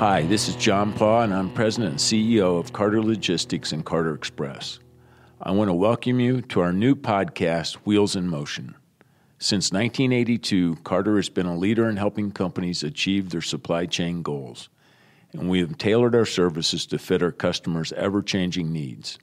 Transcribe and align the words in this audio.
Hi, 0.00 0.22
this 0.22 0.48
is 0.48 0.56
John 0.56 0.94
Paw, 0.94 1.24
and 1.24 1.34
I'm 1.34 1.52
President 1.52 1.90
and 1.90 2.00
CEO 2.00 2.58
of 2.58 2.72
Carter 2.72 3.02
Logistics 3.02 3.72
and 3.72 3.84
Carter 3.84 4.14
Express. 4.14 4.78
I 5.42 5.50
want 5.50 5.68
to 5.68 5.74
welcome 5.74 6.18
you 6.20 6.40
to 6.40 6.60
our 6.60 6.72
new 6.72 6.94
podcast, 6.94 7.74
Wheels 7.84 8.16
in 8.16 8.26
Motion. 8.26 8.76
Since 9.38 9.72
1982, 9.72 10.76
Carter 10.84 11.16
has 11.16 11.28
been 11.28 11.44
a 11.44 11.54
leader 11.54 11.86
in 11.86 11.98
helping 11.98 12.32
companies 12.32 12.82
achieve 12.82 13.28
their 13.28 13.42
supply 13.42 13.84
chain 13.84 14.22
goals, 14.22 14.70
and 15.34 15.50
we 15.50 15.60
have 15.60 15.76
tailored 15.76 16.14
our 16.14 16.24
services 16.24 16.86
to 16.86 16.98
fit 16.98 17.22
our 17.22 17.30
customers' 17.30 17.92
ever 17.92 18.22
changing 18.22 18.72
needs. 18.72 19.18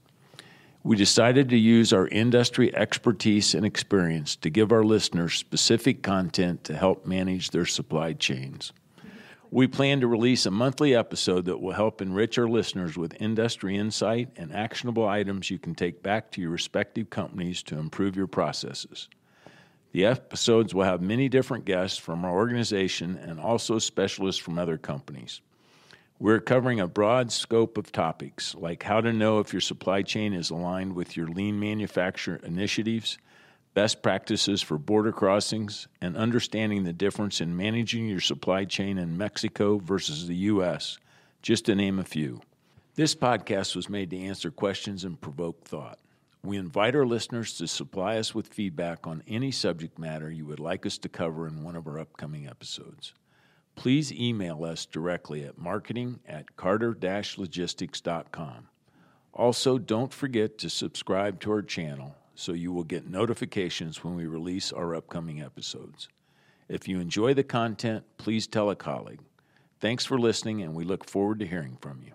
We 0.83 0.95
decided 0.95 1.49
to 1.49 1.57
use 1.57 1.91
our 1.91 2.07
industry 2.09 2.75
expertise 2.75 3.55
and 3.55 3.65
experience 3.65 4.35
to 4.35 4.51
give 4.51 4.71
our 4.71 4.83
listeners 4.83 5.33
specific 5.33 6.03
content 6.03 6.63
to 6.65 6.75
help 6.75 7.07
manage 7.07 7.49
their 7.49 7.65
supply 7.65 8.13
chains. 8.13 8.73
We 9.49 9.67
plan 9.67 10.01
to 10.01 10.07
release 10.07 10.45
a 10.45 10.51
monthly 10.51 10.93
episode 10.93 11.45
that 11.45 11.61
will 11.61 11.71
help 11.71 12.01
enrich 12.01 12.37
our 12.37 12.49
listeners 12.49 12.97
with 12.97 13.21
industry 13.21 13.77
insight 13.77 14.29
and 14.35 14.53
actionable 14.53 15.07
items 15.07 15.49
you 15.49 15.57
can 15.57 15.73
take 15.73 16.03
back 16.03 16.31
to 16.31 16.41
your 16.41 16.49
respective 16.49 17.09
companies 17.09 17.63
to 17.63 17.79
improve 17.79 18.17
your 18.17 18.27
processes. 18.27 19.07
The 19.93 20.05
episodes 20.05 20.75
will 20.75 20.83
have 20.83 21.01
many 21.01 21.29
different 21.29 21.63
guests 21.63 21.97
from 21.97 22.25
our 22.25 22.31
organization 22.31 23.15
and 23.15 23.39
also 23.39 23.79
specialists 23.79 24.41
from 24.41 24.59
other 24.59 24.77
companies. 24.77 25.39
We're 26.19 26.41
covering 26.41 26.81
a 26.81 26.87
broad 26.87 27.31
scope 27.31 27.77
of 27.77 27.93
topics 27.93 28.53
like 28.53 28.83
how 28.83 28.99
to 28.99 29.13
know 29.13 29.39
if 29.39 29.53
your 29.53 29.61
supply 29.61 30.01
chain 30.01 30.33
is 30.33 30.49
aligned 30.49 30.93
with 30.93 31.15
your 31.15 31.27
lean 31.27 31.57
manufacturer 31.57 32.41
initiatives, 32.43 33.17
best 33.77 34.01
practices 34.01 34.59
for 34.59 34.79
border 34.79 35.11
crossings, 35.11 35.87
and 36.01 36.17
understanding 36.17 36.83
the 36.83 36.91
difference 36.91 37.41
in 37.41 37.55
managing 37.55 38.07
your 38.07 38.19
supply 38.19 38.65
chain 38.65 38.97
in 38.97 39.15
Mexico 39.15 39.77
versus 39.77 40.25
the 40.25 40.35
U.S., 40.35 40.97
just 41.43 41.65
to 41.65 41.75
name 41.75 41.99
a 41.99 42.03
few. 42.03 42.41
This 42.95 43.13
podcast 43.13 43.75
was 43.75 43.87
made 43.87 44.09
to 44.09 44.17
answer 44.17 44.49
questions 44.49 45.03
and 45.03 45.21
provoke 45.21 45.63
thought. 45.63 45.99
We 46.43 46.57
invite 46.57 46.95
our 46.95 47.05
listeners 47.05 47.55
to 47.59 47.67
supply 47.67 48.17
us 48.17 48.33
with 48.33 48.47
feedback 48.47 49.05
on 49.05 49.21
any 49.27 49.51
subject 49.51 49.99
matter 49.99 50.31
you 50.31 50.47
would 50.47 50.59
like 50.59 50.87
us 50.87 50.97
to 50.97 51.07
cover 51.07 51.47
in 51.47 51.61
one 51.61 51.75
of 51.75 51.85
our 51.85 51.99
upcoming 51.99 52.47
episodes 52.47 53.13
please 53.75 54.11
email 54.11 54.65
us 54.65 54.87
directly 54.87 55.43
at 55.43 55.55
marketing 55.55 56.19
at 56.27 56.55
carter 56.55 56.95
logistics.com. 56.95 58.69
Also, 59.35 59.77
don't 59.77 60.11
forget 60.11 60.57
to 60.57 60.67
subscribe 60.67 61.39
to 61.39 61.51
our 61.51 61.61
channel 61.61 62.15
so 62.37 62.53
you 62.53 62.71
will 62.71 62.83
get 62.83 63.09
notifications 63.09 64.03
when 64.03 64.15
we 64.15 64.27
release 64.27 64.71
our 64.71 64.93
upcoming 64.95 65.41
episodes. 65.41 66.07
If 66.69 66.87
you 66.87 66.99
enjoy 66.99 67.33
the 67.33 67.43
content, 67.43 68.05
please 68.17 68.45
tell 68.45 68.69
a 68.69 68.75
colleague. 68.75 69.21
Thanks 69.79 70.05
for 70.05 70.19
listening, 70.19 70.61
and 70.61 70.75
we 70.75 70.83
look 70.83 71.09
forward 71.09 71.39
to 71.39 71.47
hearing 71.47 71.77
from 71.81 72.03
you. 72.05 72.13